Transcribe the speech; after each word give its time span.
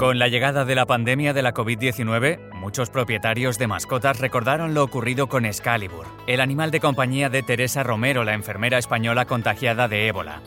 Con 0.00 0.18
la 0.18 0.28
llegada 0.28 0.64
de 0.64 0.74
la 0.74 0.86
pandemia 0.86 1.34
de 1.34 1.42
la 1.42 1.52
COVID-19, 1.52 2.54
muchos 2.54 2.88
propietarios 2.88 3.58
de 3.58 3.66
mascotas 3.66 4.18
recordaron 4.18 4.72
lo 4.72 4.82
ocurrido 4.82 5.28
con 5.28 5.44
Excalibur, 5.44 6.06
el 6.26 6.40
animal 6.40 6.70
de 6.70 6.80
compañía 6.80 7.28
de 7.28 7.42
Teresa 7.42 7.82
Romero, 7.82 8.24
la 8.24 8.32
enfermera 8.32 8.78
española 8.78 9.26
contagiada 9.26 9.88
de 9.88 10.08
ébola. 10.08 10.40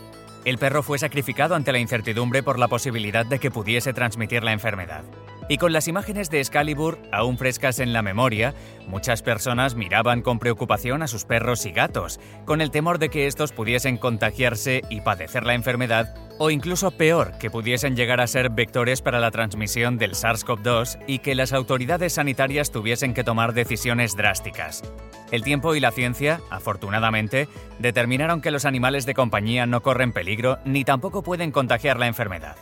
El 0.43 0.57
perro 0.57 0.81
fue 0.81 0.97
sacrificado 0.97 1.53
ante 1.53 1.71
la 1.71 1.77
incertidumbre 1.77 2.41
por 2.41 2.57
la 2.57 2.67
posibilidad 2.67 3.27
de 3.27 3.37
que 3.37 3.51
pudiese 3.51 3.93
transmitir 3.93 4.43
la 4.43 4.53
enfermedad. 4.53 5.03
Y 5.49 5.57
con 5.57 5.73
las 5.73 5.87
imágenes 5.87 6.29
de 6.29 6.39
Excalibur 6.39 6.99
aún 7.11 7.37
frescas 7.37 7.79
en 7.79 7.91
la 7.91 8.01
memoria, 8.01 8.53
muchas 8.87 9.21
personas 9.21 9.75
miraban 9.75 10.21
con 10.21 10.39
preocupación 10.39 11.03
a 11.03 11.07
sus 11.07 11.25
perros 11.25 11.65
y 11.65 11.71
gatos, 11.71 12.19
con 12.45 12.61
el 12.61 12.71
temor 12.71 12.97
de 12.97 13.09
que 13.09 13.27
estos 13.27 13.51
pudiesen 13.51 13.97
contagiarse 13.97 14.81
y 14.89 15.01
padecer 15.01 15.45
la 15.45 15.53
enfermedad, 15.53 16.15
o 16.39 16.49
incluso 16.49 16.91
peor, 16.91 17.37
que 17.39 17.51
pudiesen 17.51 17.95
llegar 17.95 18.21
a 18.21 18.27
ser 18.27 18.49
vectores 18.49 19.01
para 19.01 19.19
la 19.19 19.31
transmisión 19.31 19.97
del 19.97 20.13
SARS-CoV-2 20.13 21.03
y 21.07 21.19
que 21.19 21.35
las 21.35 21.53
autoridades 21.53 22.13
sanitarias 22.13 22.71
tuviesen 22.71 23.13
que 23.13 23.23
tomar 23.23 23.53
decisiones 23.53 24.15
drásticas. 24.15 24.81
El 25.31 25.43
tiempo 25.43 25.75
y 25.75 25.79
la 25.79 25.91
ciencia, 25.91 26.41
afortunadamente, 26.49 27.47
determinaron 27.79 28.41
que 28.41 28.51
los 28.51 28.65
animales 28.65 29.05
de 29.05 29.13
compañía 29.13 29.65
no 29.65 29.81
corren 29.81 30.13
peligro 30.13 30.59
ni 30.63 30.83
tampoco 30.83 31.21
pueden 31.21 31.51
contagiar 31.51 31.99
la 31.99 32.07
enfermedad. 32.07 32.55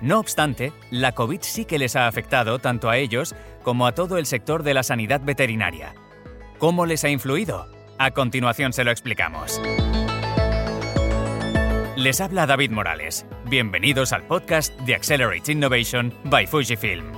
No 0.00 0.18
obstante, 0.18 0.72
la 0.90 1.12
COVID 1.12 1.40
sí 1.40 1.64
que 1.64 1.78
les 1.78 1.96
ha 1.96 2.06
afectado 2.06 2.58
tanto 2.58 2.90
a 2.90 2.98
ellos 2.98 3.34
como 3.62 3.86
a 3.86 3.92
todo 3.92 4.18
el 4.18 4.26
sector 4.26 4.62
de 4.62 4.74
la 4.74 4.82
sanidad 4.82 5.20
veterinaria. 5.22 5.94
¿Cómo 6.58 6.86
les 6.86 7.04
ha 7.04 7.08
influido? 7.08 7.66
A 7.98 8.10
continuación 8.10 8.72
se 8.72 8.84
lo 8.84 8.90
explicamos. 8.90 9.60
Les 11.96 12.20
habla 12.20 12.46
David 12.46 12.72
Morales. 12.72 13.24
Bienvenidos 13.46 14.12
al 14.12 14.26
podcast 14.26 14.78
de 14.80 14.94
Accelerate 14.94 15.52
Innovation 15.52 16.12
by 16.24 16.46
Fujifilm. 16.46 17.12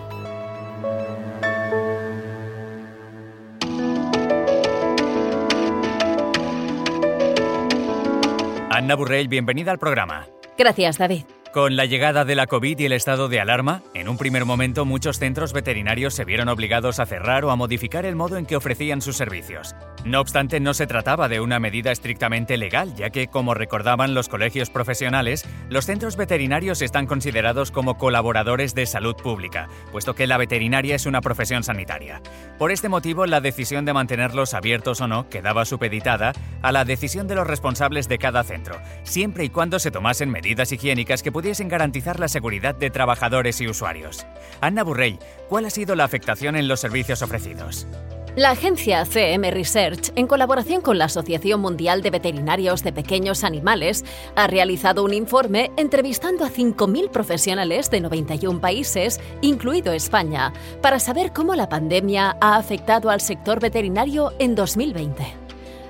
Anna 8.70 8.94
Burrell, 8.94 9.26
bienvenida 9.26 9.72
al 9.72 9.78
programa. 9.80 10.26
Gracias, 10.56 10.98
David. 10.98 11.24
Con 11.52 11.76
la 11.76 11.86
llegada 11.86 12.26
de 12.26 12.34
la 12.34 12.46
COVID 12.46 12.78
y 12.78 12.84
el 12.84 12.92
estado 12.92 13.28
de 13.28 13.40
alarma, 13.40 13.82
en 13.94 14.08
un 14.08 14.18
primer 14.18 14.44
momento 14.44 14.84
muchos 14.84 15.18
centros 15.18 15.54
veterinarios 15.54 16.12
se 16.14 16.26
vieron 16.26 16.48
obligados 16.48 17.00
a 17.00 17.06
cerrar 17.06 17.44
o 17.46 17.50
a 17.50 17.56
modificar 17.56 18.04
el 18.04 18.16
modo 18.16 18.36
en 18.36 18.44
que 18.44 18.56
ofrecían 18.56 19.00
sus 19.00 19.16
servicios. 19.16 19.74
No 20.04 20.20
obstante, 20.20 20.60
no 20.60 20.74
se 20.74 20.86
trataba 20.86 21.28
de 21.28 21.40
una 21.40 21.58
medida 21.58 21.90
estrictamente 21.90 22.56
legal, 22.56 22.94
ya 22.94 23.10
que, 23.10 23.26
como 23.26 23.54
recordaban 23.54 24.14
los 24.14 24.28
colegios 24.28 24.70
profesionales, 24.70 25.44
los 25.68 25.86
centros 25.86 26.16
veterinarios 26.16 26.82
están 26.82 27.06
considerados 27.06 27.70
como 27.70 27.98
colaboradores 27.98 28.74
de 28.74 28.86
salud 28.86 29.16
pública, 29.16 29.68
puesto 29.90 30.14
que 30.14 30.26
la 30.26 30.38
veterinaria 30.38 30.94
es 30.94 31.06
una 31.06 31.20
profesión 31.20 31.64
sanitaria. 31.64 32.22
Por 32.58 32.70
este 32.70 32.88
motivo, 32.88 33.26
la 33.26 33.40
decisión 33.40 33.84
de 33.84 33.92
mantenerlos 33.92 34.54
abiertos 34.54 35.00
o 35.00 35.08
no 35.08 35.28
quedaba 35.28 35.64
supeditada 35.64 36.32
a 36.62 36.72
la 36.72 36.84
decisión 36.84 37.26
de 37.26 37.34
los 37.34 37.46
responsables 37.46 38.08
de 38.08 38.18
cada 38.18 38.44
centro, 38.44 38.78
siempre 39.02 39.44
y 39.44 39.50
cuando 39.50 39.78
se 39.78 39.90
tomasen 39.90 40.30
medidas 40.30 40.72
higiénicas 40.72 41.22
que 41.22 41.32
pudiesen 41.32 41.68
garantizar 41.68 42.20
la 42.20 42.28
seguridad 42.28 42.74
de 42.74 42.90
trabajadores 42.90 43.60
y 43.60 43.68
usuarios. 43.68 44.26
Anna 44.60 44.84
Burrell, 44.84 45.18
¿cuál 45.48 45.66
ha 45.66 45.70
sido 45.70 45.94
la 45.96 46.04
afectación 46.04 46.56
en 46.56 46.68
los 46.68 46.80
servicios 46.80 47.22
ofrecidos? 47.22 47.86
La 48.38 48.50
agencia 48.50 49.04
CM 49.04 49.50
Research, 49.50 50.12
en 50.14 50.28
colaboración 50.28 50.80
con 50.80 50.96
la 50.96 51.06
Asociación 51.06 51.60
Mundial 51.60 52.02
de 52.02 52.10
Veterinarios 52.10 52.84
de 52.84 52.92
Pequeños 52.92 53.42
Animales, 53.42 54.04
ha 54.36 54.46
realizado 54.46 55.02
un 55.02 55.12
informe 55.12 55.72
entrevistando 55.76 56.44
a 56.44 56.48
5.000 56.48 57.10
profesionales 57.10 57.90
de 57.90 58.00
91 58.00 58.60
países, 58.60 59.18
incluido 59.40 59.92
España, 59.92 60.52
para 60.80 61.00
saber 61.00 61.32
cómo 61.32 61.56
la 61.56 61.68
pandemia 61.68 62.36
ha 62.40 62.54
afectado 62.54 63.10
al 63.10 63.20
sector 63.20 63.58
veterinario 63.58 64.32
en 64.38 64.54
2020. 64.54 65.24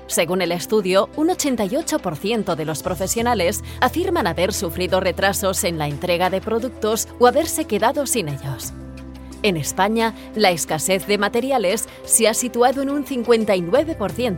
Según 0.07 0.41
el 0.41 0.51
estudio, 0.51 1.07
un 1.17 1.27
88% 1.29 2.55
de 2.55 2.65
los 2.65 2.81
profesionales 2.81 3.63
afirman 3.79 4.25
haber 4.25 4.53
sufrido 4.53 4.99
retrasos 4.99 5.63
en 5.65 5.77
la 5.77 5.87
entrega 5.87 6.31
de 6.31 6.41
productos 6.41 7.09
o 7.19 7.27
haberse 7.27 7.65
quedado 7.65 8.07
sin 8.07 8.27
ellos. 8.27 8.73
En 9.41 9.55
España, 9.55 10.13
la 10.35 10.51
escasez 10.51 11.07
de 11.07 11.17
materiales 11.17 11.87
se 12.03 12.27
ha 12.27 12.33
situado 12.33 12.81
en 12.81 12.89
un 12.89 13.05
59%. 13.05 14.37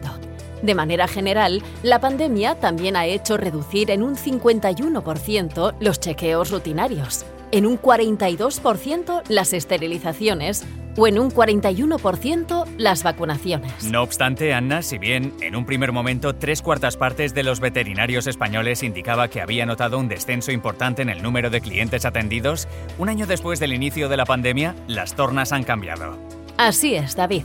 De 0.62 0.75
manera 0.75 1.07
general, 1.07 1.63
la 1.81 2.00
pandemia 2.00 2.56
también 2.56 2.95
ha 2.95 3.07
hecho 3.07 3.35
reducir 3.35 3.89
en 3.89 4.03
un 4.03 4.16
51% 4.16 5.73
los 5.79 6.00
chequeos 6.00 6.51
rutinarios, 6.51 7.25
en 7.51 7.66
un 7.66 7.81
42% 7.81 9.23
las 9.28 9.53
esterilizaciones 9.53 10.63
o 10.97 11.07
en 11.07 11.19
un 11.19 11.31
41% 11.31 12.66
las 12.78 13.03
vacunaciones. 13.03 13.84
No 13.84 14.02
obstante, 14.03 14.53
Anna, 14.53 14.81
si 14.81 14.97
bien 14.97 15.34
en 15.41 15.56
un 15.56 15.66
primer 15.66 15.91
momento 15.91 16.35
tres 16.35 16.62
cuartas 16.62 16.97
partes 16.97 17.34
de 17.34 17.44
los 17.44 17.59
veterinarios 17.59 18.28
españoles 18.28 18.84
indicaba 18.84 19.28
que 19.28 19.41
había 19.41 19.66
notado 19.66 20.00
un 20.00 20.07
descenso 20.07 20.51
importante 20.51 21.01
en 21.01 21.09
el 21.09 21.22
número 21.22 21.50
de 21.50 21.62
clientes 21.62 22.06
atendidos, 22.06 22.68
un 22.97 23.09
año 23.09 23.28
después 23.28 23.59
del 23.59 23.74
inicio 23.74 24.09
de 24.09 24.18
la 24.18 24.25
pandemia, 24.25 24.75
las 24.88 25.16
tornas 25.16 25.51
han 25.51 25.63
cambiado. 25.63 26.18
Así 26.57 26.96
es, 26.96 27.16
David. 27.16 27.44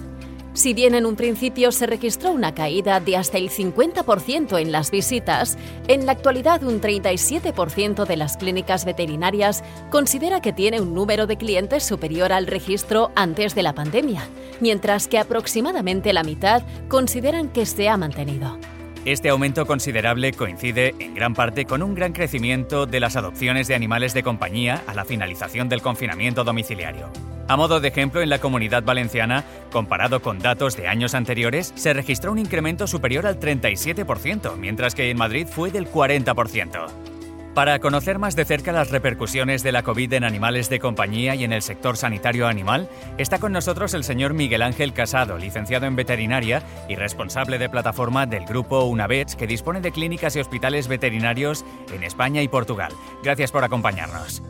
Si 0.57 0.73
bien 0.73 0.95
en 0.95 1.05
un 1.05 1.17
principio 1.17 1.71
se 1.71 1.87
registró 1.87 2.33
una 2.33 2.55
caída 2.55 2.99
de 2.99 3.19
hasta 3.19 3.37
el 3.37 3.51
50% 3.51 4.59
en 4.59 4.73
las 4.73 4.91
visitas, 4.91 5.59
en 5.87 6.07
la 6.07 6.13
actualidad 6.13 6.63
un 6.63 6.81
37% 6.81 8.07
de 8.07 8.17
las 8.17 8.39
clínicas 8.39 8.87
veterinarias 8.87 9.63
considera 9.91 10.41
que 10.41 10.55
tiene 10.55 10.81
un 10.81 10.95
número 10.95 11.27
de 11.27 11.37
clientes 11.37 11.85
superior 11.85 12.33
al 12.33 12.47
registro 12.47 13.11
antes 13.17 13.55
de 13.55 13.65
la 13.65 13.75
pandemia, 13.75 14.27
mientras 14.61 15.09
que 15.09 15.19
aproximadamente 15.19 16.15
la 16.15 16.23
mitad 16.23 16.63
consideran 16.89 17.51
que 17.51 17.67
se 17.67 17.91
ha 17.91 17.99
mantenido. 17.99 18.59
Este 19.07 19.29
aumento 19.29 19.67
considerable 19.67 20.33
coincide 20.33 20.97
en 20.99 21.15
gran 21.15 21.33
parte 21.33 21.65
con 21.65 21.81
un 21.81 21.95
gran 21.95 22.13
crecimiento 22.13 22.87
de 22.87 22.99
las 22.99 23.15
adopciones 23.15 23.69
de 23.69 23.77
animales 23.77 24.15
de 24.15 24.25
compañía 24.25 24.83
a 24.89 24.95
la 24.95 25.05
finalización 25.05 25.69
del 25.69 25.81
confinamiento 25.81 26.43
domiciliario. 26.43 27.09
A 27.47 27.57
modo 27.57 27.79
de 27.79 27.87
ejemplo, 27.87 28.21
en 28.21 28.31
la 28.31 28.41
comunidad 28.41 28.83
valenciana, 28.83 29.45
comparado 29.71 30.21
con 30.23 30.41
datos 30.41 30.77
de 30.77 30.89
años 30.89 31.15
anteriores, 31.15 31.73
se 31.77 31.93
registró 31.93 32.33
un 32.33 32.41
incremento 32.41 32.89
superior 32.89 33.29
al 33.29 33.39
37%, 33.39 34.57
mientras 34.57 34.97
que 34.97 35.09
en 35.09 35.19
Madrid 35.19 35.47
fue 35.47 35.71
del 35.71 35.89
40%. 35.89 37.16
Para 37.57 37.79
conocer 37.79 38.19
más 38.19 38.37
de 38.37 38.45
cerca 38.45 38.71
las 38.71 38.91
repercusiones 38.91 39.63
de 39.63 39.73
la 39.73 39.83
COVID 39.83 40.13
en 40.13 40.25
animales 40.25 40.69
de 40.69 40.79
compañía 40.79 41.35
y 41.35 41.43
en 41.43 41.55
el 41.55 41.63
sector 41.63 41.97
sanitario 41.97 42.49
animal, 42.49 42.87
está 43.17 43.39
con 43.39 43.51
nosotros 43.51 43.95
el 43.95 44.05
señor 44.05 44.35
Miguel 44.35 44.61
Ángel 44.61 44.93
Casado, 44.93 45.39
licenciado 45.39 45.87
en 45.87 45.97
veterinaria 45.97 46.63
y 46.87 46.97
responsable 46.97 47.57
de 47.57 47.71
plataforma 47.71 48.27
del 48.27 48.45
grupo 48.45 48.85
Unavets, 48.85 49.37
que 49.37 49.47
dispone 49.47 49.81
de 49.81 49.91
clínicas 49.91 50.37
y 50.37 50.41
hospitales 50.41 50.87
veterinarios 50.87 51.65
en 51.95 52.03
España 52.03 52.43
y 52.43 52.49
Portugal. 52.49 52.93
Gracias 53.25 53.51
por 53.53 53.65
acompañarnos. 53.65 54.43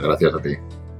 gracias 0.00 0.32
a 0.34 0.40
ti. 0.40 0.54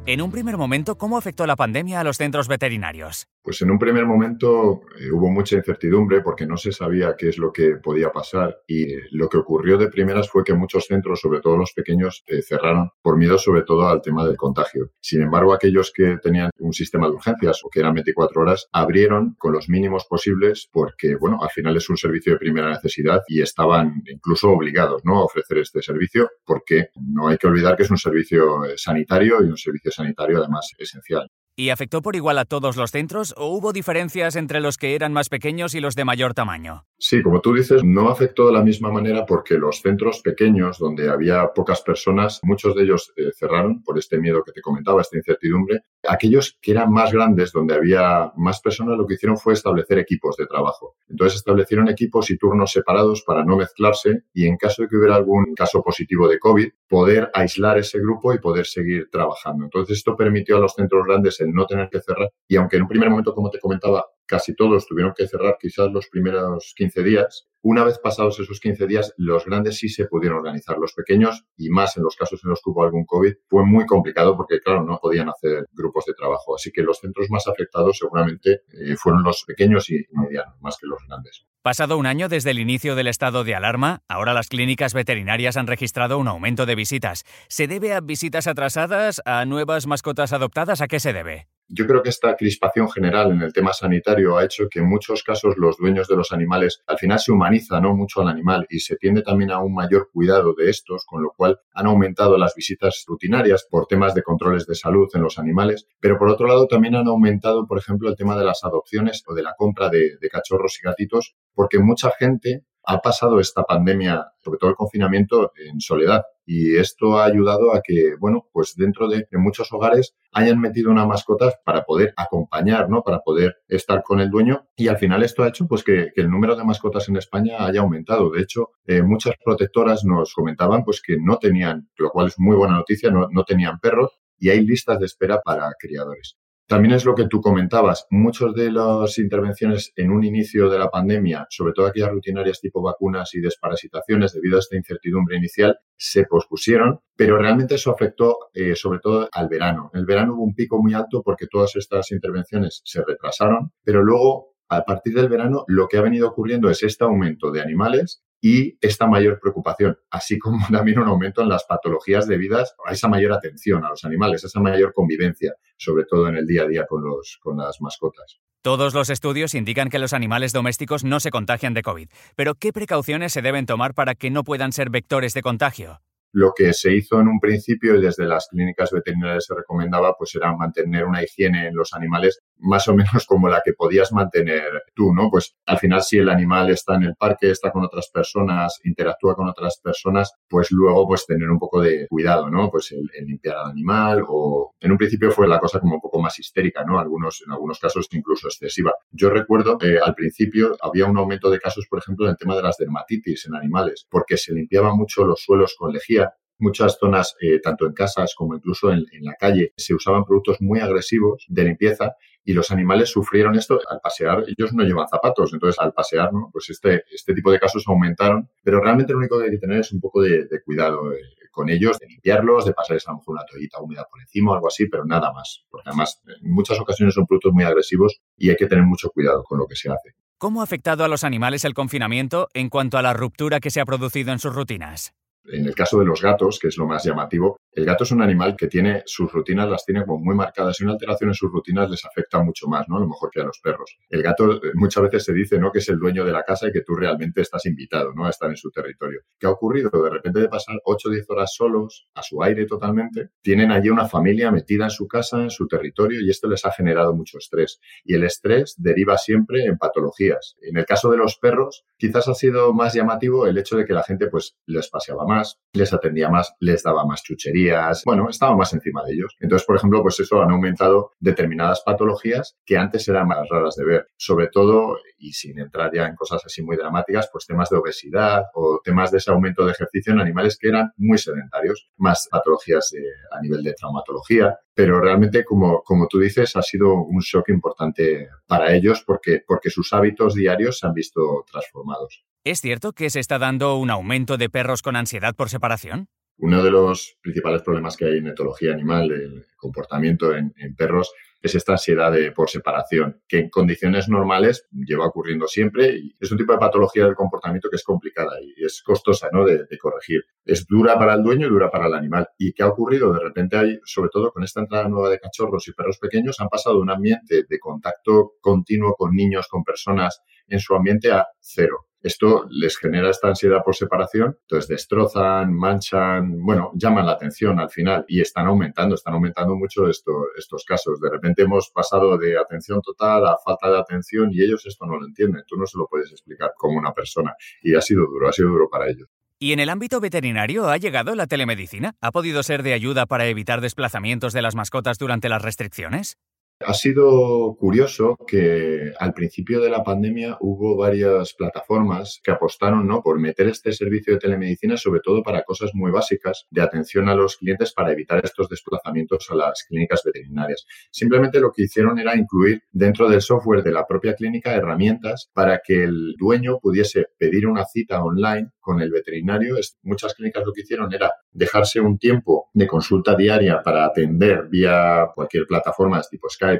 En 0.05 0.21
un 0.21 0.31
primer 0.31 0.59
momento, 0.59 0.99
¿cómo 0.99 1.17
afectó 1.17 1.47
la 1.47 1.57
pandemia 1.57 2.01
a 2.01 2.05
los 2.05 2.19
centros 2.19 2.47
veterinarios? 2.47 3.27
Pues 3.45 3.61
en 3.61 3.71
un 3.71 3.79
primer 3.79 4.07
momento 4.07 4.81
eh, 4.99 5.13
hubo 5.13 5.31
mucha 5.31 5.57
incertidumbre 5.57 6.23
porque 6.23 6.47
no 6.47 6.57
se 6.57 6.73
sabía 6.73 7.15
qué 7.15 7.29
es 7.29 7.37
lo 7.37 7.53
que 7.53 7.77
podía 7.77 8.11
pasar 8.11 8.63
y 8.67 8.87
lo 9.15 9.29
que 9.29 9.37
ocurrió 9.37 9.77
de 9.77 9.89
primeras 9.89 10.31
fue 10.31 10.43
que 10.43 10.55
muchos 10.55 10.87
centros, 10.87 11.21
sobre 11.21 11.43
todo 11.43 11.59
los 11.59 11.75
pequeños, 11.75 12.25
eh, 12.27 12.41
cerraron 12.41 12.89
por 13.03 13.19
miedo 13.19 13.37
sobre 13.37 13.61
todo 13.61 13.87
al 13.87 14.01
tema 14.01 14.27
del 14.27 14.39
contagio. 14.39 14.93
Sin 14.99 15.21
embargo, 15.21 15.53
aquellos 15.53 15.93
que 15.95 16.17
tenían 16.23 16.49
un 16.59 16.73
sistema 16.73 17.07
de 17.07 17.17
urgencias 17.17 17.61
o 17.63 17.69
que 17.69 17.81
eran 17.81 17.93
24 17.93 18.41
horas 18.41 18.67
abrieron 18.73 19.35
con 19.39 19.53
los 19.53 19.69
mínimos 19.69 20.07
posibles 20.09 20.67
porque, 20.73 21.15
bueno, 21.17 21.39
al 21.43 21.51
final 21.51 21.77
es 21.77 21.91
un 21.91 21.99
servicio 21.99 22.33
de 22.33 22.39
primera 22.39 22.71
necesidad 22.71 23.21
y 23.29 23.43
estaban 23.43 24.03
incluso 24.07 24.49
obligados 24.49 25.03
¿no? 25.05 25.19
a 25.19 25.25
ofrecer 25.25 25.59
este 25.59 25.83
servicio 25.83 26.31
porque 26.47 26.89
no 26.97 27.29
hay 27.29 27.37
que 27.37 27.47
olvidar 27.47 27.77
que 27.77 27.83
es 27.83 27.91
un 27.91 27.99
servicio 27.99 28.65
eh, 28.65 28.79
sanitario 28.79 29.43
y 29.43 29.51
un 29.51 29.59
servicio 29.59 29.91
sanitario 29.91 30.39
además 30.39 30.71
esencial. 30.79 31.29
¿Y 31.57 31.71
afectó 31.71 32.03
por 32.03 32.17
igual 32.17 32.39
a 32.39 32.47
todos 32.47 32.77
los 32.77 32.91
centros 32.91 33.33
o 33.37 33.47
hubo 33.47 33.73
diferencias 33.73 34.35
entre 34.35 34.59
los 34.59 34.77
que 34.77 34.97
eran 34.97 35.13
más 35.13 35.29
pequeños 35.29 35.77
y 35.77 35.81
los 35.81 35.95
de 35.95 36.05
mayor 36.05 36.35
tamaño? 36.35 36.85
Sí, 36.99 37.23
como 37.23 37.41
tú 37.41 37.55
dices, 37.55 37.85
no 37.85 38.09
afectó 38.09 38.47
de 38.47 38.53
la 38.53 38.65
misma 38.65 38.91
manera 38.91 39.25
porque 39.25 39.55
los 39.55 39.81
centros 39.81 40.21
pequeños, 40.21 40.79
donde 40.79 41.09
había 41.09 41.53
pocas 41.55 41.83
personas, 41.83 42.41
muchos 42.43 42.75
de 42.75 42.83
ellos 42.83 43.13
eh, 43.17 43.31
cerraron 43.39 43.85
por 43.85 43.99
este 43.99 44.19
miedo 44.19 44.43
que 44.43 44.51
te 44.51 44.61
comentaba, 44.61 45.03
esta 45.03 45.17
incertidumbre. 45.17 45.83
Aquellos 46.09 46.59
que 46.61 46.73
eran 46.73 46.91
más 46.91 47.13
grandes, 47.13 47.53
donde 47.53 47.75
había 47.75 48.33
más 48.37 48.61
personas, 48.61 48.99
lo 48.99 49.07
que 49.07 49.15
hicieron 49.15 49.37
fue 49.37 49.53
establecer 49.53 49.99
equipos 49.99 50.37
de 50.37 50.47
trabajo. 50.47 50.97
Entonces 51.09 51.37
establecieron 51.37 51.89
equipos 51.89 52.31
y 52.31 52.39
turnos 52.39 52.73
separados 52.73 53.23
para 53.23 53.45
no 53.45 53.57
mezclarse 53.57 54.25
y 54.33 54.47
en 54.47 54.57
caso 54.57 54.83
de 54.83 54.89
que 54.89 54.97
hubiera 54.97 55.15
algún 55.15 55.55
caso 55.55 55.83
positivo 55.83 56.27
de 56.27 56.41
COVID, 56.41 56.69
poder 56.89 57.31
aislar 57.35 57.79
ese 57.79 57.99
grupo 57.99 58.33
y 58.33 58.39
poder 58.39 58.67
seguir 58.67 59.09
trabajando. 59.11 59.65
Entonces 59.65 59.99
esto 59.99 60.17
permitió 60.17 60.57
a 60.57 60.61
los 60.61 60.75
centros 60.75 61.07
grandes 61.07 61.41
no 61.47 61.67
tener 61.67 61.89
que 61.91 62.01
cerrar. 62.01 62.31
Y 62.49 62.57
aunque 62.57 62.77
en 62.77 62.83
un 62.83 62.89
primer 62.89 63.11
momento, 63.11 63.35
como 63.35 63.51
te 63.51 63.59
comentaba, 63.59 64.05
casi 64.27 64.55
todos 64.55 64.87
tuvieron 64.87 65.13
que 65.17 65.27
cerrar 65.27 65.57
quizás 65.61 65.91
los 65.91 66.09
primeros 66.09 66.73
15 66.77 67.03
días. 67.03 67.49
Una 67.63 67.85
vez 67.85 67.99
pasados 67.99 68.39
esos 68.41 68.61
15 68.61 68.87
días, 68.87 69.15
los 69.17 69.45
grandes 69.45 69.79
sí 69.79 69.89
se 69.89 70.07
pudieron 70.07 70.39
organizar. 70.39 70.77
Los 70.79 70.93
pequeños, 70.93 71.45
y 71.57 71.71
más 71.71 71.97
en 71.97 72.05
los 72.05 72.17
casos 72.17 72.41
en 72.45 72.51
los 72.51 72.61
que 72.63 72.71
hubo 72.71 72.85
algún 72.85 73.05
COVID, 73.07 73.35
fue 73.49 73.65
muy 73.65 73.87
complicado 73.87 74.37
porque, 74.37 74.61
claro, 74.61 74.85
no 74.85 74.99
podían 75.01 75.29
hacer 75.29 75.67
grupos 75.73 76.05
de 76.07 76.15
trabajo. 76.15 76.55
Así 76.57 76.71
que 76.73 76.83
los 76.83 76.99
centros 76.99 77.31
más 77.31 77.47
afectados 77.47 77.99
seguramente 77.99 78.63
eh, 78.73 78.97
fueron 78.97 79.23
los 79.23 79.45
pequeños 79.47 79.89
y 79.91 80.05
medianos, 80.13 80.55
más 80.61 80.77
que 80.79 80.87
los 80.87 80.99
grandes. 81.09 81.47
Pasado 81.65 81.97
un 81.97 82.05
año 82.05 82.29
desde 82.29 82.51
el 82.51 82.59
inicio 82.59 82.95
del 82.95 83.07
estado 83.07 83.43
de 83.43 83.55
alarma, 83.55 84.03
ahora 84.07 84.35
las 84.35 84.49
clínicas 84.49 84.93
veterinarias 84.93 85.57
han 85.57 85.67
registrado 85.67 86.19
un 86.19 86.29
aumento 86.29 86.67
de 86.67 86.75
visitas. 86.75 87.25
¿Se 87.49 87.67
debe 87.67 87.95
a 87.95 88.03
visitas 88.03 88.47
atrasadas, 88.47 89.23
a 89.25 89.47
nuevas 89.47 89.87
mascotas 89.87 90.35
adoptadas? 90.35 90.83
¿A 90.83 90.89
qué 90.89 91.01
se 91.01 91.15
debe? 91.15 91.49
Yo 91.69 91.87
creo 91.87 92.03
que 92.03 92.11
esta 92.11 92.37
crispación 92.37 92.91
general 92.91 93.33
en 93.33 93.41
el 93.41 93.55
tema 93.55 93.73
sanitario 93.73 94.37
ha 94.37 94.45
hecho 94.45 94.69
que 94.71 94.81
en 94.81 94.89
muchos 94.91 95.23
casos 95.23 95.55
los 95.57 95.79
dueños 95.79 96.07
de 96.09 96.17
los 96.17 96.31
animales 96.33 96.83
al 96.87 96.99
final 96.99 97.19
se 97.19 97.33
humaniza 97.33 97.81
¿no? 97.81 97.97
mucho 97.97 98.21
al 98.21 98.29
animal 98.29 98.67
y 98.69 98.81
se 98.81 98.97
tiende 98.97 99.23
también 99.23 99.51
a 99.51 99.61
un 99.61 99.73
mayor 99.73 100.11
cuidado 100.13 100.53
de 100.55 100.69
estos, 100.69 101.07
con 101.07 101.23
lo 101.23 101.31
cual 101.35 101.59
han 101.73 101.87
aumentado 101.87 102.37
las 102.37 102.55
visitas 102.55 103.05
rutinarias 103.07 103.67
por 103.71 103.87
temas 103.87 104.15
de 104.15 104.23
controles 104.23 104.67
de 104.67 104.75
salud 104.75 105.09
en 105.15 105.23
los 105.23 105.39
animales, 105.39 105.87
pero 105.99 106.19
por 106.19 106.29
otro 106.29 106.47
lado 106.47 106.67
también 106.67 106.95
han 106.95 107.09
aumentado, 107.09 107.67
por 107.67 107.79
ejemplo, 107.79 108.11
el 108.11 108.17
tema 108.17 108.37
de 108.37 108.45
las 108.45 108.63
adopciones 108.63 109.23
o 109.27 109.33
de 109.33 109.43
la 109.43 109.55
compra 109.57 109.89
de, 109.89 110.19
de 110.21 110.29
cachorros 110.29 110.79
y 110.79 110.85
gatitos, 110.85 111.35
porque 111.55 111.79
mucha 111.79 112.11
gente 112.19 112.65
ha 112.87 113.01
pasado 113.01 113.41
esta 113.41 113.63
pandemia, 113.65 114.27
sobre 114.43 114.59
todo 114.59 114.71
el 114.71 114.77
confinamiento, 114.77 115.53
en 115.57 115.81
soledad. 115.81 116.23
Y 116.47 116.77
esto 116.77 117.19
ha 117.19 117.25
ayudado 117.25 117.75
a 117.75 117.81
que, 117.83 118.17
bueno, 118.21 118.47
pues 118.53 118.75
dentro 118.77 119.09
de, 119.09 119.27
muchos 119.33 119.73
hogares 119.73 120.15
hayan 120.33 120.61
metido 120.61 120.91
una 120.91 121.07
mascota 121.07 121.51
para 121.65 121.85
poder 121.85 122.13
acompañar, 122.17 122.91
¿no? 122.91 123.03
Para 123.03 123.21
poder 123.21 123.57
estar 123.69 124.03
con 124.03 124.21
el 124.21 124.31
dueño. 124.31 124.67
Y 124.77 124.89
al 124.89 124.99
final 124.99 125.23
esto 125.23 125.43
ha 125.43 125.49
hecho, 125.49 125.67
pues, 125.67 125.83
que, 125.83 126.11
el 126.15 126.31
número 126.31 126.57
de 126.57 126.65
mascotas 126.65 127.09
en 127.09 127.17
España 127.17 127.65
haya 127.65 127.81
aumentado. 127.81 128.31
De 128.31 128.43
hecho, 128.43 128.73
eh, 128.87 129.03
muchas 129.03 129.35
protectoras 129.43 130.05
nos 130.05 130.35
comentaban, 130.35 130.85
pues, 130.85 131.01
que 131.01 131.17
no 131.19 131.39
tenían, 131.39 131.89
lo 131.97 132.11
cual 132.11 132.27
es 132.27 132.39
muy 132.39 132.57
buena 132.57 132.75
noticia, 132.75 133.11
no, 133.11 133.29
no 133.31 133.45
tenían 133.45 133.79
perros 133.79 134.21
y 134.39 134.51
hay 134.51 134.61
listas 134.61 134.99
de 134.99 135.07
espera 135.07 135.41
para 135.43 135.73
criadores. 135.79 136.37
También 136.67 136.95
es 136.95 137.05
lo 137.05 137.15
que 137.15 137.27
tú 137.29 137.41
comentabas. 137.41 138.07
Muchas 138.11 138.55
de 138.55 138.73
las 138.73 139.19
intervenciones 139.19 139.93
en 139.97 140.11
un 140.11 140.25
inicio 140.25 140.71
de 140.71 140.79
la 140.79 140.89
pandemia, 140.89 141.47
sobre 141.51 141.75
todo 141.75 141.87
aquellas 141.87 142.11
rutinarias 142.11 142.61
tipo 142.61 142.81
vacunas 142.83 143.35
y 143.35 143.41
desparasitaciones, 143.41 144.33
debido 144.33 144.57
a 144.57 144.61
esta 144.61 144.77
incertidumbre 144.77 145.37
inicial, 145.37 145.79
se 145.97 146.25
pospusieron, 146.25 147.01
pero 147.15 147.37
realmente 147.37 147.75
eso 147.75 147.91
afectó 147.91 148.39
eh, 148.55 148.75
sobre 148.75 149.01
todo 149.01 149.29
al 149.31 149.49
verano. 149.49 149.91
El 149.93 150.07
verano 150.07 150.35
hubo 150.35 150.45
un 150.45 150.55
pico 150.55 150.83
muy 150.83 150.95
alto 150.95 151.23
porque 151.23 151.47
todas 151.47 151.77
estas 151.77 152.11
intervenciones 152.13 152.81
se 152.85 153.03
retrasaron, 153.05 153.73
pero 153.83 154.03
luego 154.03 154.55
a 154.69 154.83
partir 154.83 155.15
del 155.15 155.29
verano 155.29 155.65
lo 155.69 155.87
que 155.87 155.99
ha 155.99 156.03
venido 156.03 156.29
ocurriendo 156.29 156.71
es 156.71 156.83
este 156.83 157.05
aumento 157.05 157.51
de 157.51 157.61
animales 157.61 158.25
y 158.45 158.77
esta 158.83 159.07
mayor 159.07 159.41
preocupación, 159.41 159.97
así 160.11 160.39
como 160.39 160.59
también 160.71 160.99
un 160.99 161.09
aumento 161.09 161.41
en 161.41 161.49
las 161.49 161.65
patologías 161.65 162.29
debidas 162.29 162.77
a 162.87 162.93
esa 162.93 163.09
mayor 163.09 163.33
atención 163.33 163.83
a 163.87 163.89
los 163.89 164.05
animales, 164.05 164.45
a 164.45 164.49
esa 164.49 164.61
mayor 164.61 164.93
convivencia, 164.93 165.55
sobre 165.79 166.05
todo 166.05 166.29
en 166.29 166.37
el 166.37 166.47
día 166.47 166.65
a 166.65 166.67
día 166.67 166.85
con, 166.87 167.03
los, 167.03 167.39
con 167.41 167.57
las 167.57 167.81
mascotas. 167.81 168.43
Todos 168.61 168.93
los 168.93 169.09
estudios 169.09 169.55
indican 169.55 169.89
que 169.89 169.99
los 169.99 170.13
animales 170.13 170.53
domésticos 170.53 171.05
no 171.05 171.21
se 171.21 171.31
contagian 171.31 171.73
de 171.73 171.83
COVID, 171.83 172.09
pero 172.37 172.55
¿qué 172.55 172.71
precauciones 172.71 173.33
se 173.33 173.41
deben 173.41 173.65
tomar 173.65 173.95
para 173.95 174.15
que 174.15 174.31
no 174.31 174.45
puedan 174.45 174.73
ser 174.73 174.91
vectores 174.91 175.33
de 175.33 175.41
contagio? 175.41 176.03
Lo 176.35 176.53
que 176.53 176.73
se 176.73 176.93
hizo 176.93 177.21
en 177.21 177.29
un 177.29 177.39
principio 177.39 177.95
y 177.95 178.03
desde 178.03 178.27
las 178.27 178.49
clínicas 178.49 178.91
veterinarias 178.91 179.45
se 179.45 179.55
recomendaba 179.55 180.17
pues 180.19 180.35
era 180.35 180.53
mantener 180.53 181.05
una 181.05 181.23
higiene 181.23 181.69
en 181.69 181.77
los 181.77 181.93
animales 181.93 182.41
más 182.59 182.89
o 182.89 182.95
menos 182.97 183.25
como 183.25 183.49
la 183.49 183.63
que 183.65 183.73
podías 183.73 184.13
mantener 184.13 184.65
tú, 184.97 185.15
¿no? 185.15 185.31
Pues 185.31 185.55
al 185.65 185.79
final 185.79 186.03
si 186.03 186.19
el 186.19 186.29
animal 186.29 186.71
está 186.71 186.97
en 186.97 187.05
el 187.05 187.15
parque, 187.15 187.51
está 187.53 187.71
con 187.71 187.85
otras 187.85 188.11
personas, 188.13 188.81
interactúa 188.83 189.37
con 189.37 189.49
otras 189.49 189.79
personas, 189.81 190.33
pues 190.49 190.73
luego 190.73 191.07
pues 191.07 191.25
tener 191.25 191.49
un 191.49 191.61
poco 191.61 191.81
de 191.81 192.09
cuidado, 192.09 192.51
¿no? 192.51 192.69
Pues 192.69 192.91
el, 192.91 193.09
limpiar 193.25 193.59
al 193.59 193.71
animal 193.71 194.25
o 194.27 194.73
en 194.81 194.91
un 194.91 194.99
principio 194.99 195.31
fue 195.31 195.47
la 195.47 195.61
cosa 195.61 195.79
como 195.79 195.95
un 195.95 196.01
poco 196.01 196.21
más 196.21 196.37
histérica, 196.41 196.83
¿no? 196.85 196.99
Algunos, 196.99 197.45
en 197.47 197.53
algunos 197.53 197.79
casos 197.79 198.09
incluso 198.11 198.49
excesiva. 198.49 198.93
Yo 199.13 199.31
recuerdo 199.31 199.79
que 199.79 199.99
al 199.99 200.17
principio 200.17 200.77
había 200.83 201.07
un 201.07 201.17
aumento 201.17 201.49
de 201.49 201.61
casos, 201.61 201.87
por 201.89 202.01
ejemplo, 202.01 202.27
en 202.27 202.33
el 202.33 202.37
tema 202.37 202.57
de 202.57 202.63
las 202.63 202.77
dermatitis 202.77 203.47
en 203.47 203.55
animales, 203.55 204.05
porque 204.11 204.37
se 204.37 204.53
limpiaba 204.53 204.97
mucho 204.97 205.25
los 205.25 205.41
suelos 205.41 205.77
con 205.79 205.93
lejía 205.93 206.24
muchas 206.65 206.97
zonas, 206.99 207.37
eh, 207.41 207.61
tanto 207.61 207.87
en 207.87 207.93
casas 207.93 208.35
como 208.35 208.57
incluso 208.57 208.91
en, 208.91 209.05
la 209.21 209.35
calle, 209.35 209.73
se 209.77 209.95
usaban 209.95 210.25
productos 210.25 210.61
muy 210.61 210.81
agresivos 210.81 211.45
de 211.49 211.65
limpieza 211.65 212.17
y 212.43 212.53
los 212.53 212.71
animales 212.71 213.11
sufrieron 213.11 213.55
esto 213.55 213.81
al 213.89 214.01
pasear. 214.03 214.45
Ellos 214.47 214.73
no 214.73 214.83
llevan 214.83 215.09
zapatos, 215.09 215.53
entonces 215.53 215.79
al 215.79 215.93
pasear, 215.93 216.33
¿no? 216.33 216.49
pues 216.53 216.71
este, 216.71 217.05
este 217.13 217.35
tipo 217.35 217.51
de 217.53 217.59
casos 217.59 217.85
aumentaron. 217.87 218.49
Pero 218.63 218.81
realmente 218.81 219.13
lo 219.13 219.19
único 219.19 219.39
que 219.39 219.45
hay 219.45 219.51
que 219.51 219.59
tener 219.59 219.81
es 219.81 219.93
un 219.93 220.01
poco 220.01 220.23
de, 220.23 220.49
cuidado 220.65 221.13
eh, 221.13 221.21
con 221.51 221.69
ellos, 221.69 221.99
de 221.99 222.07
limpiarlos, 222.07 222.67
de 222.67 222.73
pasarles 222.73 223.07
a 223.07 223.13
lo 223.13 223.19
mejor 223.19 223.35
una 223.37 223.45
toallita 223.45 223.81
húmeda 223.81 224.07
por 224.11 224.21
encima 224.21 224.53
o 224.53 224.55
algo 224.55 224.69
así, 224.69 224.87
pero 224.89 225.05
nada 225.05 225.33
más. 225.33 225.65
Porque 225.71 225.89
además 225.89 226.21
en 226.27 226.51
muchas 226.51 226.81
ocasiones 226.81 227.15
son 227.15 227.27
productos 227.27 227.53
muy 227.53 227.65
agresivos 227.65 228.21
y 228.37 228.51
hay 228.51 228.57
que 228.57 228.67
tener 228.67 228.85
mucho 228.85 229.11
cuidado 229.11 229.45
con 229.45 229.59
lo 229.59 229.67
que 229.67 229.77
se 229.77 229.91
hace. 229.91 230.15
¿Cómo 230.39 230.61
ha 230.61 230.65
afectado 230.65 231.05
a 231.05 231.09
los 231.09 231.25
animales 231.25 231.65
el 231.65 231.75
confinamiento 231.75 232.49
en 232.53 232.69
cuanto 232.69 232.99
a 232.99 233.03
la 233.03 233.15
ruptura 233.15 233.61
que 233.61 233.71
se 233.71 233.81
ha 233.81 233.87
producido 233.87 234.33
en 234.33 234.39
sus 234.39 234.55
rutinas? 234.55 235.15
En 235.47 235.67
el 235.67 235.75
caso 235.75 235.99
de 235.99 236.07
los 236.07 236.23
gatos, 236.23 236.59
que 236.59 236.69
es 236.69 236.77
lo 236.77 236.87
más 236.87 237.05
llamativo, 237.05 237.59
el 237.75 237.85
gato 237.85 238.05
es 238.05 238.13
un 238.13 238.23
animal 238.23 238.55
que 238.57 238.69
tiene 238.69 239.03
sus 239.05 239.33
rutinas, 239.33 239.69
las 239.69 239.85
tiene 239.85 240.05
como 240.05 240.19
muy 240.19 240.35
marcadas 240.37 240.81
y 240.81 240.85
una 240.85 240.93
alteración 240.93 241.31
en 241.31 241.35
sus 241.35 241.51
rutinas 241.51 241.91
les 241.91 242.05
afecta 242.05 242.41
mucho 242.41 242.69
más, 242.69 242.89
¿no? 242.89 242.99
A 242.99 243.01
lo 243.01 243.09
mejor 243.09 243.31
que 243.33 243.41
a 243.41 243.45
los 243.45 243.59
perros. 243.59 243.99
El 244.09 244.23
gato 244.23 244.53
eh, 244.53 244.71
muchas 244.75 245.03
veces 245.03 245.25
se 245.25 245.33
dice, 245.33 245.59
¿no? 245.59 245.73
Que 245.73 245.81
es 245.81 245.89
el 245.89 245.99
dueño 245.99 246.25
de 246.25 246.31
la 246.31 246.45
casa 246.45 246.69
y 246.69 246.73
que 246.73 246.83
tú 246.83 246.95
realmente 246.95 247.41
estás 247.41 247.67
invitado, 247.67 248.13
¿no? 248.15 248.27
A 248.27 248.31
estar 248.31 248.49
en 248.49 248.57
su 248.57 248.71
territorio. 248.71 249.23
¿Qué 249.39 249.49
ha 249.49 249.51
ocurrido? 249.51 249.91
De 249.91 250.11
repente 250.11 250.39
de 250.39 250.49
pasar 250.49 250.77
8 250.85 251.09
o 251.09 251.13
10 251.13 251.31
horas 251.31 251.53
solos, 251.55 252.07
a 252.15 252.23
su 252.23 252.43
aire 252.45 252.65
totalmente, 252.67 253.31
tienen 253.43 253.73
allí 253.73 253.89
una 253.89 254.07
familia 254.07 254.53
metida 254.53 254.85
en 254.85 254.91
su 254.91 255.09
casa, 255.09 255.43
en 255.43 255.51
su 255.51 255.67
territorio 255.67 256.21
y 256.21 256.31
esto 256.31 256.49
les 256.49 256.65
ha 256.65 256.71
generado 256.71 257.13
mucho 257.13 257.39
estrés. 257.39 257.81
Y 258.05 258.15
el 258.15 258.23
estrés 258.23 258.75
deriva 258.79 259.19
siempre 259.19 259.65
en 259.65 259.79
patologías. 259.79 260.55
En 260.63 260.77
el 260.77 260.87
caso 260.87 261.11
de 261.11 261.17
los 261.17 261.39
perros, 261.39 261.85
quizás 261.99 262.29
ha 262.29 262.35
sido 262.35 262.73
más 262.73 262.95
llamativo 262.95 263.49
el 263.49 263.59
hecho 263.59 263.77
de 263.77 263.85
que 263.85 263.95
la 263.95 264.05
gente 264.05 264.29
pues 264.29 264.57
les 264.67 264.89
paseaba 264.89 265.27
más, 265.27 265.59
les 265.73 265.93
atendía 265.93 266.29
más, 266.29 266.55
les 266.61 266.85
daba 266.85 267.05
más 267.05 267.23
chuchería 267.25 267.64
bueno, 268.05 268.29
estaba 268.29 268.57
más 268.57 268.73
encima 268.73 269.03
de 269.05 269.15
ellos. 269.15 269.37
Entonces, 269.41 269.67
por 269.67 269.77
ejemplo, 269.77 270.03
pues 270.03 270.19
eso 270.21 270.43
han 270.43 270.51
aumentado 270.51 271.13
determinadas 271.21 271.83
patologías 271.85 272.57
que 272.65 272.77
antes 272.77 273.07
eran 273.09 273.29
más 273.29 273.49
raras 273.49 273.77
de 273.77 273.85
ver. 273.85 274.09
Sobre 274.17 274.49
todo, 274.49 274.97
y 275.19 275.33
sin 275.33 275.59
entrar 275.59 275.91
ya 275.95 276.07
en 276.07 276.17
cosas 276.17 276.43
así 276.45 276.63
muy 276.63 276.77
dramáticas, 276.77 277.29
pues 277.33 277.47
temas 277.47 277.71
de 277.71 277.77
obesidad 277.77 278.45
o 278.55 278.81
temas 278.83 279.11
de 279.11 279.19
ese 279.19 279.31
aumento 279.31 279.65
de 279.65 279.73
ejercicio 279.73 280.13
en 280.13 280.21
animales 280.21 280.59
que 280.59 280.69
eran 280.69 280.93
muy 280.97 281.19
sedentarios, 281.19 281.89
más 281.97 282.29
patologías 282.31 282.93
a 283.31 283.41
nivel 283.41 283.63
de 283.63 283.75
traumatología. 283.75 284.59
Pero 284.75 285.01
realmente, 285.01 285.45
como, 285.45 285.83
como 285.83 286.09
tú 286.09 286.19
dices, 286.19 286.57
ha 286.57 286.63
sido 286.63 286.95
un 286.95 287.21
shock 287.21 287.49
importante 287.51 288.29
para 288.47 288.75
ellos 288.75 289.05
porque, 289.07 289.41
porque 289.47 289.71
sus 289.71 289.93
hábitos 289.93 290.35
diarios 290.35 290.79
se 290.79 290.87
han 290.87 290.95
visto 290.95 291.45
transformados. 291.51 292.25
¿Es 292.45 292.61
cierto 292.61 292.93
que 292.93 293.09
se 293.09 293.21
está 293.21 293.39
dando 293.39 293.77
un 293.77 293.91
aumento 293.91 294.37
de 294.37 294.51
perros 294.51 294.83
con 294.83 294.97
ansiedad 294.97 295.35
por 295.35 295.49
separación? 295.49 296.09
Uno 296.39 296.63
de 296.63 296.71
los 296.71 297.17
principales 297.23 297.63
problemas 297.63 297.97
que 297.97 298.07
hay 298.07 298.19
en 298.19 298.27
etología 298.27 298.73
animal, 298.73 299.09
del 299.09 299.47
comportamiento 299.57 300.35
en, 300.35 300.53
perros, 300.77 301.13
es 301.41 301.55
esta 301.55 301.73
ansiedad 301.73 302.11
de, 302.11 302.33
por 302.33 302.51
separación, 302.51 303.23
que 303.29 303.39
en 303.39 303.51
condiciones 303.51 304.09
normales 304.09 304.67
lleva 304.73 305.07
ocurriendo 305.07 305.47
siempre 305.47 305.97
y 305.97 306.17
es 306.19 306.33
un 306.33 306.39
tipo 306.39 306.53
de 306.53 306.59
patología 306.59 307.05
del 307.05 307.15
comportamiento 307.15 307.69
que 307.71 307.77
es 307.77 307.85
complicada 307.85 308.33
y 308.41 308.65
es 308.65 308.83
costosa 308.83 309.29
¿no? 309.33 309.45
de, 309.45 309.67
corregir. 309.79 310.23
Es 310.45 310.67
dura 310.67 310.99
para 310.99 311.15
el 311.15 311.23
dueño 311.23 311.47
y 311.47 311.51
dura 311.51 311.71
para 311.71 311.87
el 311.87 311.95
animal. 311.95 312.29
¿Y 312.37 312.53
qué 312.53 312.63
ha 312.63 312.69
ocurrido? 312.69 313.13
De 313.13 313.21
repente 313.21 313.57
hay, 313.57 313.79
sobre 313.85 314.11
todo 314.11 314.33
con 314.33 314.43
esta 314.43 314.61
entrada 314.61 314.89
nueva 314.89 315.11
de 315.11 315.21
cachorros 315.21 315.69
y 315.69 315.73
perros 315.73 315.99
pequeños, 315.99 316.41
han 316.41 316.49
pasado 316.49 316.81
un 316.81 316.91
ambiente 316.91 317.45
de 317.49 317.59
contacto 317.59 318.33
continuo 318.41 318.95
con 318.95 319.13
niños, 319.15 319.47
con 319.49 319.63
personas 319.63 320.23
en 320.49 320.59
su 320.59 320.75
ambiente 320.75 321.13
a 321.13 321.27
cero. 321.39 321.87
Esto 322.05 322.47
les 322.51 322.77
genera 322.77 323.09
esta 323.09 323.29
ansiedad 323.29 323.63
por 323.65 323.75
separación, 323.75 324.37
entonces 324.43 324.69
destrozan, 324.69 325.55
manchan, 325.55 326.39
bueno, 326.39 326.71
llaman 326.75 327.07
la 327.07 327.13
atención 327.13 327.59
al 327.59 327.71
final 327.71 328.05
y 328.07 328.21
están 328.21 328.47
aumentando, 328.47 328.95
están 328.95 329.15
aumentando 329.15 329.57
mucho 329.57 329.89
estos 329.89 330.65
casos. 330.67 331.01
De 331.01 331.09
repente 331.09 331.45
hemos 331.45 331.71
pasado 331.71 332.19
de 332.19 332.37
atención 332.37 332.83
total 332.83 333.27
a 333.27 333.39
falta 333.43 333.71
de 333.71 333.79
atención 333.79 334.29
y 334.31 334.43
ellos 334.43 334.67
esto 334.67 334.85
no 334.85 334.99
lo 334.99 335.07
entienden. 335.07 335.45
Tú 335.49 335.57
no 335.57 335.65
se 335.65 335.79
lo 335.79 335.87
puedes 335.89 336.13
explicar 336.13 336.51
como 336.59 336.79
una 336.79 336.93
persona 336.93 337.35
y 337.63 337.75
ha 337.75 337.81
sido 337.81 338.03
duro, 338.05 338.29
ha 338.29 338.33
sido 338.33 338.51
duro 338.51 338.69
para 338.69 338.91
ellos. 338.91 339.09
¿Y 339.39 339.53
en 339.53 339.61
el 339.61 339.71
ámbito 339.71 339.99
veterinario 339.99 340.69
ha 340.69 340.77
llegado 340.77 341.15
la 341.15 341.27
telemedicina? 341.27 341.95
¿Ha 342.03 342.13
podido 342.13 342.43
ser 342.43 342.63
de 342.63 342.75
ayuda 342.75 343.07
para 343.07 343.27
evitar 343.29 343.63
desplazamientos 343.63 344.35
de 344.35 344.43
las 344.43 344.55
mascotas 344.55 344.99
durante 344.99 345.31
las 345.31 345.41
restricciones? 345.41 346.19
Ha 346.67 346.75
sido 346.75 347.57
curioso 347.59 348.17
que 348.27 348.93
al 348.99 349.13
principio 349.13 349.61
de 349.61 349.71
la 349.71 349.85
pandemia 349.85 350.37
hubo 350.41 350.77
varias 350.77 351.35
plataformas 351.35 352.21
que 352.23 352.31
apostaron 352.31 352.87
¿no? 352.87 353.03
por 353.03 353.19
meter 353.19 353.49
este 353.49 353.73
servicio 353.73 354.15
de 354.15 354.21
telemedicina, 354.21 354.77
sobre 354.77 355.01
todo 355.01 355.23
para 355.23 355.43
cosas 355.43 355.71
muy 355.75 355.91
básicas 355.91 356.47
de 356.51 356.63
atención 356.63 357.09
a 357.09 357.15
los 357.15 357.37
clientes 357.37 357.73
para 357.73 357.93
evitar 357.93 358.21
estos 358.25 358.49
desplazamientos 358.49 359.29
a 359.31 359.35
las 359.35 359.65
clínicas 359.69 360.03
veterinarias. 360.05 360.65
Simplemente 360.91 361.41
lo 361.41 361.53
que 361.53 361.65
hicieron 361.65 361.99
era 361.99 362.17
incluir 362.17 362.63
dentro 362.73 363.09
del 363.09 363.21
software 363.21 363.63
de 363.63 363.73
la 363.73 363.87
propia 363.87 364.15
clínica 364.15 364.55
herramientas 364.55 365.31
para 365.35 365.61
que 365.65 365.85
el 365.85 366.15
dueño 366.19 366.59
pudiese 366.61 367.07
pedir 367.19 367.47
una 367.47 367.65
cita 367.65 368.03
online 368.03 368.51
con 368.61 368.81
el 368.81 368.91
veterinario. 368.91 369.57
Muchas 369.83 370.15
clínicas 370.15 370.45
lo 370.47 370.53
que 370.53 370.63
hicieron 370.63 370.93
era 370.95 371.13
dejarse 371.31 371.81
un 371.81 371.99
tiempo 371.99 372.49
de 372.55 372.67
consulta 372.67 373.15
diaria 373.15 373.61
para 373.63 373.85
atender 373.85 374.49
vía 374.49 375.09
cualquier 375.15 375.47
plataforma 375.47 376.01
tipo 376.11 376.29
Skype 376.29 376.54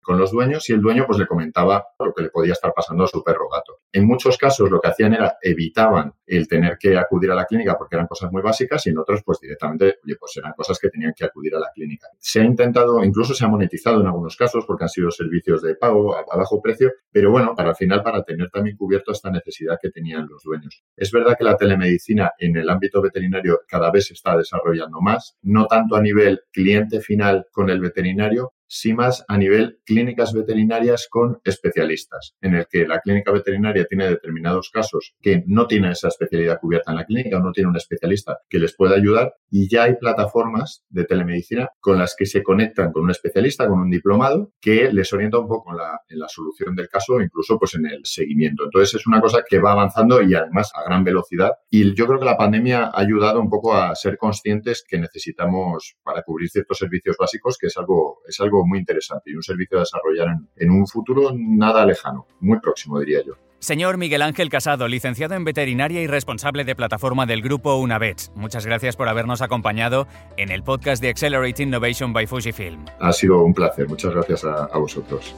con 0.00 0.18
los 0.18 0.30
dueños 0.30 0.68
y 0.70 0.72
el 0.72 0.80
dueño 0.80 1.04
pues 1.06 1.18
le 1.18 1.26
comentaba 1.26 1.84
lo 1.98 2.12
que 2.12 2.22
le 2.22 2.30
podía 2.30 2.52
estar 2.52 2.72
pasando 2.74 3.04
a 3.04 3.06
su 3.06 3.22
perro 3.22 3.48
gato. 3.48 3.80
En 3.92 4.06
muchos 4.06 4.38
casos 4.38 4.70
lo 4.70 4.80
que 4.80 4.88
hacían 4.88 5.14
era 5.14 5.36
evitaban 5.42 6.12
el 6.26 6.48
tener 6.48 6.76
que 6.78 6.96
acudir 6.96 7.30
a 7.30 7.34
la 7.34 7.44
clínica 7.44 7.76
porque 7.78 7.96
eran 7.96 8.06
cosas 8.06 8.30
muy 8.32 8.42
básicas 8.42 8.86
y 8.86 8.90
en 8.90 8.98
otros 8.98 9.22
pues 9.24 9.40
directamente, 9.40 9.96
oye, 10.04 10.16
pues 10.18 10.36
eran 10.36 10.52
cosas 10.56 10.78
que 10.78 10.88
tenían 10.88 11.12
que 11.16 11.24
acudir 11.24 11.54
a 11.54 11.60
la 11.60 11.70
clínica. 11.74 12.08
Se 12.18 12.40
ha 12.40 12.44
intentado, 12.44 13.02
incluso 13.04 13.34
se 13.34 13.44
ha 13.44 13.48
monetizado 13.48 14.00
en 14.00 14.06
algunos 14.06 14.36
casos 14.36 14.64
porque 14.66 14.84
han 14.84 14.90
sido 14.90 15.10
servicios 15.10 15.62
de 15.62 15.74
pago 15.76 16.14
a, 16.14 16.24
a 16.30 16.36
bajo 16.36 16.60
precio, 16.60 16.92
pero 17.10 17.30
bueno, 17.30 17.54
para 17.54 17.70
al 17.70 17.76
final 17.76 18.02
para 18.02 18.22
tener 18.22 18.50
también 18.50 18.76
cubierto 18.76 19.12
esta 19.12 19.30
necesidad 19.30 19.78
que 19.80 19.90
tenían 19.90 20.26
los 20.28 20.42
dueños. 20.42 20.82
Es 20.96 21.10
verdad 21.10 21.36
que 21.36 21.44
la 21.44 21.56
telemedicina 21.56 22.32
en 22.38 22.56
el 22.56 22.68
ámbito 22.68 23.02
veterinario 23.02 23.60
cada 23.68 23.90
vez 23.90 24.06
se 24.06 24.14
está 24.14 24.36
desarrollando 24.36 25.00
más, 25.00 25.36
no 25.42 25.66
tanto 25.66 25.96
a 25.96 26.00
nivel 26.00 26.40
cliente 26.52 27.00
final 27.00 27.46
con 27.50 27.70
el 27.70 27.80
veterinario, 27.80 28.52
sí 28.66 28.92
más 28.92 29.24
a 29.28 29.38
nivel 29.38 29.80
clínicas 29.84 30.32
veterinarias 30.32 31.06
con 31.10 31.38
especialistas, 31.44 32.34
en 32.40 32.54
el 32.54 32.66
que 32.68 32.86
la 32.86 33.00
clínica 33.00 33.32
veterinaria 33.32 33.84
tiene 33.86 34.08
determinados 34.08 34.70
casos 34.70 35.14
que 35.20 35.42
no 35.46 35.66
tiene 35.66 35.90
esa 35.92 36.08
especialidad 36.08 36.58
cubierta 36.60 36.90
en 36.90 36.96
la 36.96 37.04
clínica 37.04 37.38
o 37.38 37.40
no 37.40 37.52
tiene 37.52 37.70
un 37.70 37.76
especialista 37.76 38.38
que 38.48 38.58
les 38.58 38.74
pueda 38.74 38.96
ayudar 38.96 39.34
y 39.50 39.68
ya 39.68 39.84
hay 39.84 39.94
plataformas 39.96 40.84
de 40.88 41.04
telemedicina 41.04 41.70
con 41.80 41.98
las 41.98 42.14
que 42.16 42.26
se 42.26 42.42
conectan 42.42 42.92
con 42.92 43.04
un 43.04 43.10
especialista, 43.10 43.66
con 43.68 43.80
un 43.80 43.90
diplomado, 43.90 44.52
que 44.60 44.92
les 44.92 45.12
orienta 45.12 45.38
un 45.38 45.48
poco 45.48 45.70
en 45.72 45.78
la, 45.78 46.00
en 46.08 46.18
la 46.18 46.28
solución 46.28 46.74
del 46.74 46.88
caso, 46.88 47.20
incluso 47.20 47.58
pues 47.58 47.74
en 47.74 47.86
el 47.86 48.00
seguimiento. 48.04 48.64
Entonces 48.64 49.00
es 49.00 49.06
una 49.06 49.20
cosa 49.20 49.42
que 49.48 49.58
va 49.58 49.72
avanzando 49.72 50.22
y 50.22 50.34
además 50.34 50.70
a 50.74 50.84
gran 50.84 51.04
velocidad 51.04 51.52
y 51.70 51.94
yo 51.94 52.06
creo 52.06 52.18
que 52.18 52.24
la 52.24 52.36
pandemia 52.36 52.86
ha 52.86 53.00
ayudado 53.00 53.40
un 53.40 53.48
poco 53.48 53.74
a 53.74 53.94
ser 53.94 54.18
conscientes 54.18 54.84
que 54.86 54.98
necesitamos 54.98 55.96
para 56.02 56.22
cubrir 56.22 56.48
ciertos 56.48 56.78
servicios 56.78 57.16
básicos, 57.18 57.56
que 57.58 57.68
es 57.68 57.76
algo, 57.76 58.20
es 58.26 58.40
algo 58.40 58.55
muy 58.64 58.78
interesante 58.78 59.30
y 59.30 59.34
un 59.34 59.42
servicio 59.42 59.78
a 59.78 59.80
desarrollar 59.80 60.28
en, 60.56 60.70
un 60.70 60.86
futuro 60.86 61.32
nada 61.34 61.84
lejano, 61.84 62.26
muy 62.40 62.60
próximo 62.60 63.00
diría 63.00 63.20
yo. 63.26 63.34
Señor 63.58 63.96
Miguel 63.96 64.22
Ángel 64.22 64.50
Casado, 64.50 64.86
licenciado 64.86 65.34
en 65.34 65.44
veterinaria 65.44 66.02
y 66.02 66.06
responsable 66.06 66.64
de 66.64 66.76
plataforma 66.76 67.26
del 67.26 67.42
grupo 67.42 67.76
Unavets, 67.76 68.30
muchas 68.34 68.66
gracias 68.66 68.96
por 68.96 69.08
habernos 69.08 69.42
acompañado 69.42 70.06
en 70.36 70.50
el 70.50 70.62
podcast 70.62 71.02
de 71.02 71.08
Accelerate 71.08 71.62
Innovation 71.62 72.12
by 72.12 72.26
Fujifilm. 72.26 72.84
Ha 73.00 73.12
sido 73.12 73.42
un 73.42 73.54
placer, 73.54 73.88
muchas 73.88 74.12
gracias 74.12 74.44
a 74.44 74.78
vosotros. 74.78 75.34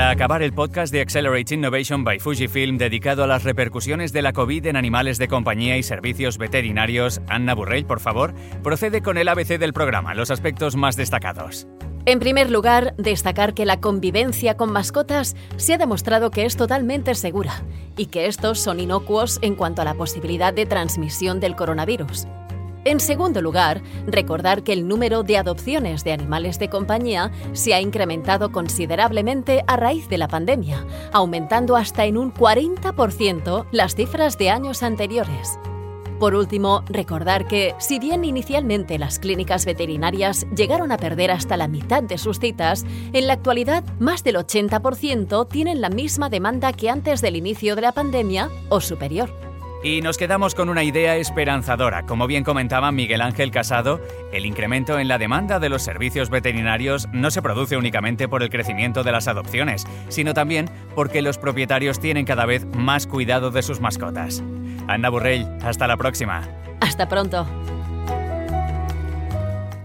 Para 0.00 0.12
acabar 0.12 0.40
el 0.40 0.54
podcast 0.54 0.94
de 0.94 1.02
Accelerate 1.02 1.54
Innovation 1.54 2.04
by 2.04 2.20
Fujifilm 2.20 2.78
dedicado 2.78 3.22
a 3.22 3.26
las 3.26 3.44
repercusiones 3.44 4.14
de 4.14 4.22
la 4.22 4.32
COVID 4.32 4.64
en 4.64 4.76
animales 4.76 5.18
de 5.18 5.28
compañía 5.28 5.76
y 5.76 5.82
servicios 5.82 6.38
veterinarios, 6.38 7.20
Anna 7.28 7.54
Burrell, 7.54 7.84
por 7.84 8.00
favor, 8.00 8.32
procede 8.62 9.02
con 9.02 9.18
el 9.18 9.28
ABC 9.28 9.58
del 9.58 9.74
programa, 9.74 10.14
los 10.14 10.30
aspectos 10.30 10.74
más 10.74 10.96
destacados. 10.96 11.66
En 12.06 12.18
primer 12.18 12.50
lugar, 12.50 12.94
destacar 12.96 13.52
que 13.52 13.66
la 13.66 13.78
convivencia 13.78 14.56
con 14.56 14.72
mascotas 14.72 15.36
se 15.58 15.74
ha 15.74 15.76
demostrado 15.76 16.30
que 16.30 16.46
es 16.46 16.56
totalmente 16.56 17.14
segura 17.14 17.62
y 17.98 18.06
que 18.06 18.24
estos 18.24 18.58
son 18.58 18.80
inocuos 18.80 19.38
en 19.42 19.54
cuanto 19.54 19.82
a 19.82 19.84
la 19.84 19.92
posibilidad 19.92 20.54
de 20.54 20.64
transmisión 20.64 21.40
del 21.40 21.56
coronavirus. 21.56 22.26
En 22.84 22.98
segundo 22.98 23.42
lugar, 23.42 23.82
recordar 24.06 24.62
que 24.62 24.72
el 24.72 24.88
número 24.88 25.22
de 25.22 25.36
adopciones 25.36 26.02
de 26.02 26.12
animales 26.12 26.58
de 26.58 26.70
compañía 26.70 27.30
se 27.52 27.74
ha 27.74 27.80
incrementado 27.80 28.52
considerablemente 28.52 29.64
a 29.66 29.76
raíz 29.76 30.08
de 30.08 30.16
la 30.16 30.28
pandemia, 30.28 30.86
aumentando 31.12 31.76
hasta 31.76 32.06
en 32.06 32.16
un 32.16 32.32
40% 32.32 33.66
las 33.70 33.94
cifras 33.94 34.38
de 34.38 34.48
años 34.48 34.82
anteriores. 34.82 35.58
Por 36.18 36.34
último, 36.34 36.84
recordar 36.86 37.46
que, 37.46 37.74
si 37.78 37.98
bien 37.98 38.24
inicialmente 38.24 38.98
las 38.98 39.18
clínicas 39.18 39.64
veterinarias 39.64 40.46
llegaron 40.54 40.92
a 40.92 40.98
perder 40.98 41.30
hasta 41.30 41.56
la 41.56 41.68
mitad 41.68 42.02
de 42.02 42.18
sus 42.18 42.38
citas, 42.38 42.84
en 43.12 43.26
la 43.26 43.34
actualidad 43.34 43.84
más 43.98 44.22
del 44.24 44.36
80% 44.36 45.48
tienen 45.48 45.80
la 45.80 45.88
misma 45.88 46.28
demanda 46.28 46.72
que 46.74 46.90
antes 46.90 47.20
del 47.22 47.36
inicio 47.36 47.74
de 47.74 47.82
la 47.82 47.92
pandemia 47.92 48.50
o 48.68 48.82
superior. 48.82 49.49
Y 49.82 50.02
nos 50.02 50.18
quedamos 50.18 50.54
con 50.54 50.68
una 50.68 50.84
idea 50.84 51.16
esperanzadora. 51.16 52.04
Como 52.04 52.26
bien 52.26 52.44
comentaba 52.44 52.92
Miguel 52.92 53.22
Ángel 53.22 53.50
Casado, 53.50 53.98
el 54.30 54.44
incremento 54.44 54.98
en 54.98 55.08
la 55.08 55.16
demanda 55.16 55.58
de 55.58 55.70
los 55.70 55.82
servicios 55.82 56.28
veterinarios 56.28 57.08
no 57.12 57.30
se 57.30 57.40
produce 57.40 57.78
únicamente 57.78 58.28
por 58.28 58.42
el 58.42 58.50
crecimiento 58.50 59.04
de 59.04 59.12
las 59.12 59.26
adopciones, 59.26 59.86
sino 60.10 60.34
también 60.34 60.68
porque 60.94 61.22
los 61.22 61.38
propietarios 61.38 61.98
tienen 61.98 62.26
cada 62.26 62.44
vez 62.44 62.66
más 62.76 63.06
cuidado 63.06 63.50
de 63.50 63.62
sus 63.62 63.80
mascotas. 63.80 64.42
Ana 64.86 65.08
Burrell, 65.08 65.46
hasta 65.62 65.86
la 65.86 65.96
próxima. 65.96 66.46
Hasta 66.82 67.08
pronto. 67.08 67.46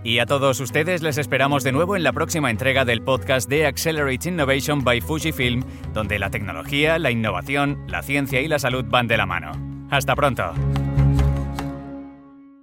Y 0.03 0.19
a 0.19 0.25
todos 0.25 0.59
ustedes 0.59 1.03
les 1.03 1.17
esperamos 1.17 1.63
de 1.63 1.71
nuevo 1.71 1.95
en 1.95 2.03
la 2.03 2.11
próxima 2.11 2.51
entrega 2.51 2.83
del 2.83 3.01
podcast 3.01 3.49
de 3.49 3.65
Accelerate 3.65 4.27
Innovation 4.27 4.83
by 4.83 4.99
Fujifilm, 4.99 5.63
donde 5.93 6.19
la 6.19 6.29
tecnología, 6.29 6.99
la 6.99 7.11
innovación, 7.11 7.85
la 7.87 8.03
ciencia 8.03 8.41
y 8.41 8.49
la 8.49 8.59
salud 8.59 8.83
van 8.87 9.07
de 9.07 9.17
la 9.17 9.25
mano. 9.25 9.74
Hasta 9.89 10.15
pronto. 10.15 10.84